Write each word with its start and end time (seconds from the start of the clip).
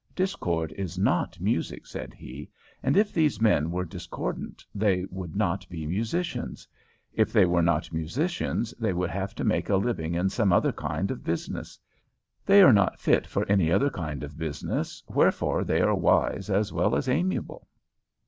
"Discord 0.15 0.71
is 0.71 0.97
not 0.97 1.39
music," 1.39 1.85
said 1.85 2.15
he, 2.15 2.49
"and 2.81 2.97
if 2.97 3.13
these 3.13 3.39
men 3.39 3.69
were 3.69 3.85
discordant 3.85 4.65
they 4.73 5.05
would 5.11 5.35
not 5.35 5.69
be 5.69 5.85
musicians. 5.85 6.67
If 7.13 7.31
they 7.31 7.45
were 7.45 7.61
not 7.61 7.93
musicians 7.93 8.73
they 8.79 8.93
would 8.93 9.11
have 9.11 9.35
to 9.35 9.43
make 9.43 9.69
a 9.69 9.75
living 9.75 10.15
in 10.15 10.29
some 10.29 10.51
other 10.51 10.71
kind 10.71 11.11
of 11.11 11.23
business. 11.23 11.77
They 12.47 12.63
are 12.63 12.73
not 12.73 12.99
fit 12.99 13.27
for 13.27 13.45
any 13.47 13.71
other 13.71 13.91
kind 13.91 14.23
of 14.23 14.39
business, 14.39 15.03
wherefore 15.07 15.63
they 15.63 15.81
are 15.81 15.93
wise 15.93 16.49
as 16.49 16.73
well 16.73 16.95
as 16.95 17.07
amiable." 17.07 17.67